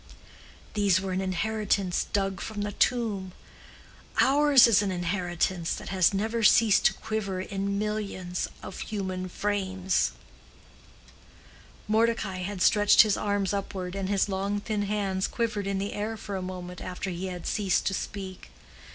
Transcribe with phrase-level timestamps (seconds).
[0.73, 3.33] These were an inheritance dug from the tomb.
[4.19, 10.13] Ours is an inheritance that has never ceased to quiver in millions of human frames."
[11.87, 16.17] Mordecai had stretched his arms upward, and his long thin hands quivered in the air
[16.17, 18.49] for a moment after he had ceased to speak.